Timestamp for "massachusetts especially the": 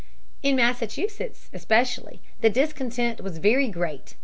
0.55-2.49